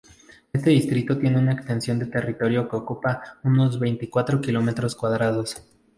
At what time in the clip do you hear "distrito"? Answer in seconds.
0.71-1.19